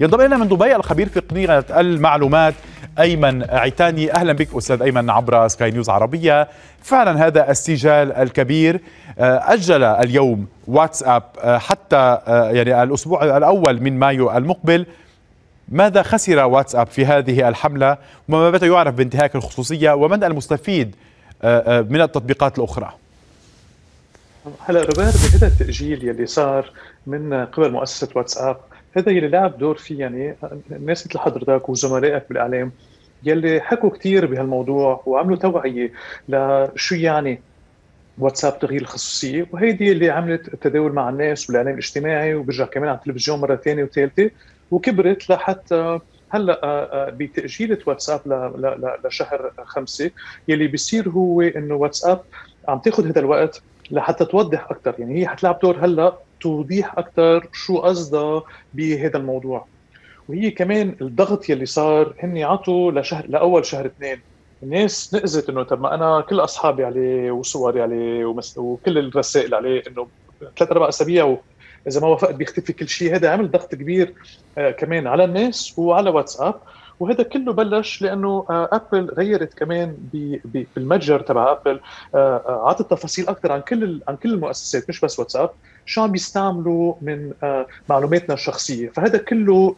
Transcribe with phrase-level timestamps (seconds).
[0.00, 2.54] ينضم إلينا من دبي الخبير في تقنيه المعلومات
[2.98, 6.48] أيمن عتاني أهلا بك أستاذ أيمن عبر سكاي نيوز عربية.
[6.82, 8.80] فعلا هذا السجال الكبير
[9.18, 14.86] أجل اليوم واتساب حتى يعني الأسبوع الأول من مايو المقبل.
[15.68, 20.94] ماذا خسر واتساب في هذه الحملة؟ وما بات يعرف بانتهاك الخصوصية؟ ومن المستفيد
[21.64, 22.92] من التطبيقات الأخرى؟
[24.66, 26.70] هلا روبير بهذا التأجيل يلي صار
[27.06, 28.56] من قبل مؤسسة واتساب
[28.96, 30.36] هذا يلي لعب دور فيه يعني
[30.70, 32.72] الناس مثل حضرتك وزملائك بالإعلام
[33.24, 35.92] يلي حكوا كثير بهالموضوع وعملوا توعية
[36.28, 37.40] لشو يعني
[38.18, 39.46] واتساب تغيير الخصوصية.
[39.52, 44.30] وهيدي اللي عملت التداول مع الناس والإعلام الاجتماعي وبرجع كمان على التلفزيون مرة ثانية وثالثة
[44.70, 48.20] وكبرت لحتى هلأ بتأجيل واتساب
[49.04, 50.10] لشهر خمسة
[50.48, 52.20] يلي بيصير هو إنه واتساب
[52.68, 57.78] عم تاخذ هذا الوقت لحتى توضح أكثر يعني هي حتلعب دور هلأ توضيح أكثر شو
[57.78, 58.42] قصدها
[58.74, 59.66] بهذا الموضوع.
[60.28, 64.20] وهي كمان الضغط يلي صار هن عطوا لشهر لأول شهر اثنين.
[64.62, 68.58] الناس نقزت إنه طب ما أنا كل أصحابي عليه وصوري عليه ومس...
[68.58, 70.06] وكل الرسائل عليه إنه
[70.58, 71.38] ثلاث أربع أسابيع
[71.88, 73.14] إذا ما وافقت بيختفي كل شيء.
[73.14, 74.14] هذا عمل ضغط كبير
[74.58, 76.54] آه كمان على الناس وعلى واتساب.
[77.00, 79.96] وهذا كله بلش لأنه ابل غيرت كمان
[80.76, 81.80] بالمتجر تبع ابل
[82.14, 85.50] اعطت تفاصيل أكثر عن كل عن كل المؤسسات مش بس واتساب
[85.86, 87.32] شو عم بيستعملوا من
[87.88, 88.88] معلوماتنا الشخصية.
[88.88, 89.74] فهذا كله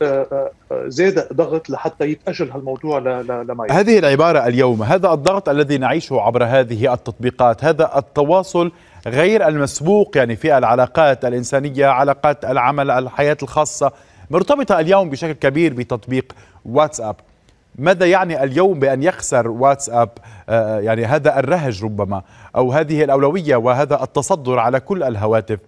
[0.86, 4.82] زاد ضغط لحتى يتأجل هالموضوع لما هذه العبارة اليوم.
[4.82, 8.72] هذا الضغط الذي نعيشه عبر هذه التطبيقات هذا التواصل
[9.06, 13.92] غير المسبوق يعني في العلاقات الإنسانية علاقات العمل الحياة الخاصة.
[14.30, 16.32] مرتبطة اليوم بشكل كبير بتطبيق
[16.64, 17.16] واتساب.
[17.78, 20.08] ماذا يعني اليوم بأن يخسر واتساب؟
[20.78, 22.22] يعني هذا الرهج ربما
[22.56, 25.58] أو هذه الأولوية وهذا التصدر على كل الهواتف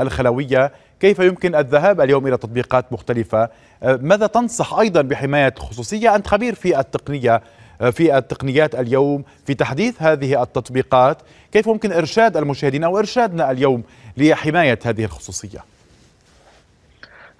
[0.00, 0.72] الخلوية.
[1.00, 3.48] كيف يمكن الذهاب اليوم إلى تطبيقات مختلفة؟
[3.82, 7.42] ماذا تنصح أيضا بحماية خصوصية؟ أنت خبير في التقنية
[7.92, 11.18] في التقنيات اليوم في تحديث هذه التطبيقات.
[11.52, 13.82] كيف ممكن إرشاد المشاهدين أو إرشادنا اليوم
[14.16, 15.69] لحماية هذه الخصوصية؟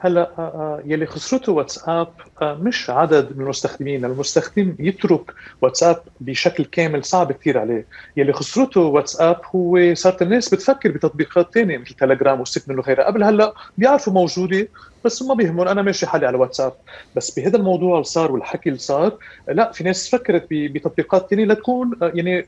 [0.02, 2.08] هلا يلي خسرته واتساب
[2.42, 7.86] مش عدد من المستخدمين المستخدم يترك واتساب بشكل كامل صعب كثير عليه.
[8.16, 13.04] يلي خسرته واتساب هو صارت الناس بتفكر بتطبيقات ثانية مثل تليجرام وسيجنال وغيرها.
[13.04, 14.68] قبل هلا بيعرفوا موجودة
[15.04, 15.68] بس ما بيهمهم.
[15.68, 16.72] أنا ماشي حالي على واتساب.
[17.14, 19.18] بس بهذا الموضوع اللي صار والحكي اللي صار
[19.48, 22.46] لا في ناس فكرت بتطبيقات ثانية لتكون يعني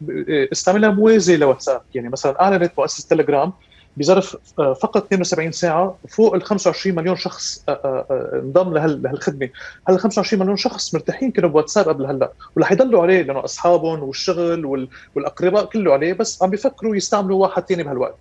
[0.53, 1.81] استعملها موازي لواتساب.
[1.95, 3.53] يعني مثلا أعلنت مؤسسة تليجرام
[3.97, 9.49] بظرف فقط 72 ساعة فوق ال 25 مليون شخص انضم لهالخدمة،
[9.89, 14.89] هلا 25 مليون شخص مرتاحين كانوا بواتساب قبل هلأ ولح يضلوا عليه لأنه أصحابهم والشغل
[15.15, 18.19] والأقرباء كله عليه بس عم بيفكروا يستعملوا واحد ثاني بهالوقت.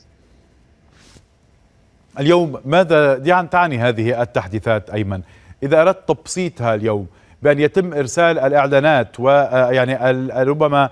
[2.19, 5.21] اليوم ماذا يعني تعني هذه التحديثات أيمن؟
[5.63, 7.07] إذا أردت تبسيطها اليوم
[7.41, 9.95] بأن يتم إرسال الإعلانات ويعني
[10.43, 10.89] ربما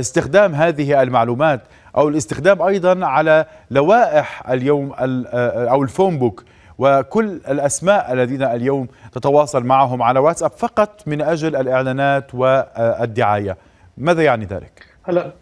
[0.00, 1.60] استخدام هذه المعلومات
[1.96, 6.44] أو الاستخدام أيضا على لوائح اليوم أو الفون بوك
[6.78, 13.56] وكل الأسماء الذين اليوم تتواصل معهم على واتساب فقط من أجل الإعلانات والدعاية.
[13.98, 15.32] ماذا يعني ذلك؟ هلا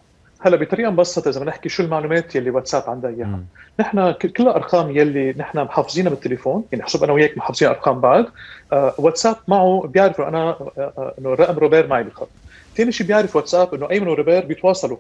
[0.43, 3.41] هلا بطريقة مبسطة إذا بدنا نحكي شو المعلومات يلي واتساب عندها إياها.
[3.81, 8.25] نحن كل الأرقام يلي نحن محافظينها بالتليفون يعني حسب أنا وياك محافظين أرقام بعض
[8.73, 12.29] آه واتساب معه بيعرفوا أنا آه إنه الرقم روبير معي بالخط.
[12.77, 14.97] ثاني شيء بيعرف واتساب إنه ايمن وروبير بيتواصلوا.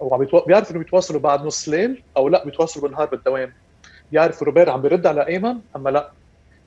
[0.00, 0.40] أو عم بيتو...
[0.40, 3.52] بيعرف إنه بيتواصلوا بعد نص ليل أو لا بيتواصلوا بالنهار بالدوام.
[4.12, 6.10] بيعرف روبير عم بيرد على ايمن أما لا.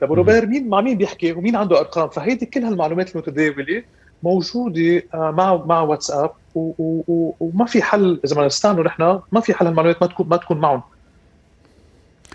[0.02, 3.84] طب روبير مين مع مين بيحكي ومين عنده أرقام؟ فهيدي كل هالمعلومات المتداولة
[4.24, 6.32] موجودة مع مع واتساب.
[6.56, 10.58] وما في حل إذا ما نستعملوا نحن ما في حل هالمعلومات ما تكون ما تكون
[10.58, 10.82] معهم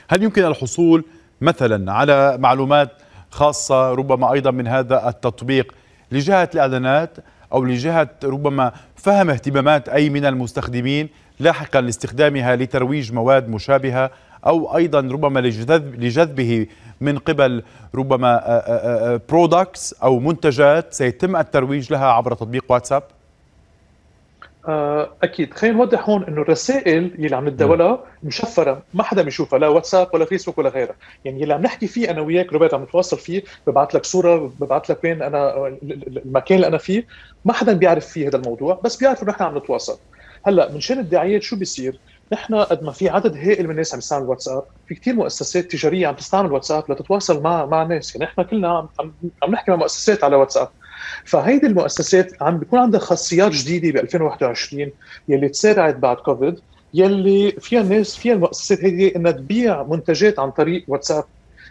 [0.08, 1.04] هل يمكن الحصول
[1.40, 2.90] مثلا على معلومات
[3.30, 5.74] خاصة ربما أيضا من هذا التطبيق
[6.12, 7.16] لجهة الإعلانات
[7.52, 11.08] أو لجهة ربما فهم اهتمامات أي من المستخدمين
[11.40, 14.10] لاحقا لاستخدامها لترويج مواد مشابهة
[14.46, 16.66] أو أيضا ربما لجذب لجذبه
[17.00, 17.62] من قبل
[17.94, 23.02] ربما products أو منتجات سيتم الترويج لها عبر تطبيق واتساب؟
[25.22, 25.54] أكيد.
[25.54, 28.82] خلينا نوضح هون إنه الرسائل اللي عم نتداولها مشفرة.
[28.94, 30.94] ما حدا بيشوفها لا واتساب ولا فيسبوك ولا غيرها.
[31.24, 34.90] يعني اللي عم نحكي فيه أنا وياك روبرت عم نتواصل فيه ببعث لك صورة ببعث
[34.90, 35.66] لك وين أنا
[36.26, 37.06] المكان اللي أنا فيه.
[37.44, 39.98] ما حدا بيعرف فيه هذا الموضوع بس بيعرف انه نحن عم نتواصل.
[40.46, 42.00] هلأ من شان الدعايات شو بيصير؟
[42.32, 46.06] نحن قد ما في عدد هائل من الناس عم يستعمل واتساب في كثير مؤسسات تجارية
[46.06, 50.24] عم تستعمل واتساب لتتواصل مع مع الناس يعني نحن كلنا عم, عم نحكي مع مؤسسات
[50.24, 50.68] على واتساب.
[51.24, 54.90] فهيدي المؤسسات عم بيكون عندها خاصيات جديدة ب 2021
[55.28, 56.54] يلي تسارعت بعد كوفيد
[56.94, 61.24] يلي فيها الناس فيها المؤسسات هيدي إنها تبيع منتجات عن طريق واتساب.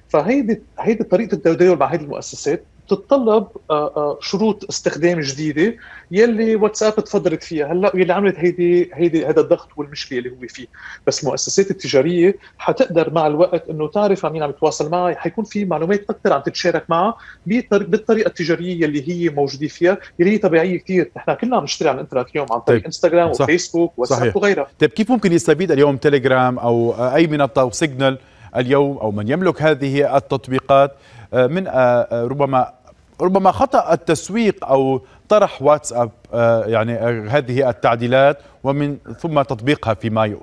[0.09, 2.63] فهيدي هيدي طريقة التداول مع هذه المؤسسات
[2.93, 5.75] بتتطلب آه، آه، شروط استخدام جديدة
[6.11, 7.71] يلي واتساب تفضلت فيها.
[7.71, 10.67] هلأ يلي عملت هيدي هيدي هذا الضغط والمشكلة اللي هو فيه.
[11.07, 15.65] بس المؤسسات التجارية حتقدر مع الوقت إنه تعرف مع مين عم يتواصل معها حيكون في
[15.65, 21.11] معلومات أكثر عم تتشارك معها بالطريقة التجارية يلي هي موجودة فيها يلي هي طبيعية كثير
[21.17, 22.85] نحن كلنا عم نشتري على الإنترنت اليوم عن طريق طيب.
[22.85, 23.43] إنستغرام صح.
[23.43, 24.67] وفيسبوك واتساب وغيرها.
[24.79, 28.17] طيب كيف ممكن يستفيد اليوم تليجرام أو أي منصه أو سيجنال
[28.55, 30.95] اليوم أو من يملك هذه التطبيقات؟
[31.33, 31.67] آه، من
[32.13, 32.73] ربما
[33.21, 40.09] ربما خطأ التسويق أو طرح واتساب آه، يعني آه، هذه التعديلات ومن ثم تطبيقها في
[40.09, 40.41] مايو.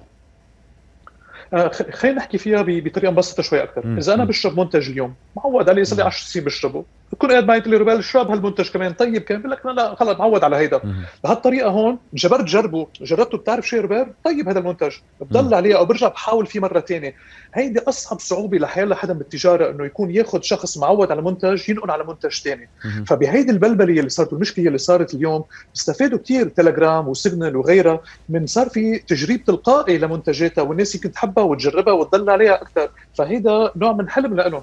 [1.55, 3.97] آه، خلينا نحكي فيها بطريقة مبسطة شوي أكثر.
[3.99, 6.85] إذا أنا بشرب منتج اليوم معود عليه صار لي 10 سنين بشربه.
[7.13, 8.93] بكون قاعد معي لي روبال اشرب هالمنتج كمان.
[8.93, 10.81] طيب كمان بقول لك لا خلص معود على هيدا.
[11.25, 12.87] بهالطريقة هون جبرت جربه.
[13.01, 14.93] جربته بتعرف شو روبال طيب هذا المنتج.
[15.21, 17.15] بضل عليه أو برجع بحاول فيه مرة ثانية
[17.55, 22.05] هيدي أصعب صعوبة لحيلا حدا بالتجاره إنه يكون ياخذ شخص معود على منتج ينقل على
[22.05, 22.69] منتج ثاني
[23.07, 25.45] فبهيدي البلبلة اللي صارت والمشكلة اللي صارت اليوم
[25.75, 31.95] بيستفادوا كثير تليجرام وسيجنال وغيرها من صار في تجريب تلقائي لمنتجاتها والناس يمكن تحبها وتجربها
[31.95, 32.91] وتضل عليها أكثر.
[33.15, 34.63] فهيدا نوع من حلم لهم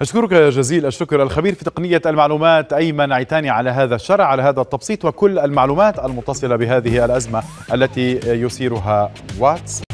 [0.00, 5.04] أشكرك جزيل الشكر الخبير في تقنية المعلومات أيمن عيتاني على هذا الشرع على هذا التبسيط
[5.04, 7.42] وكل المعلومات المتصلة بهذه الأزمة
[7.74, 9.89] التي يثيرها واتس.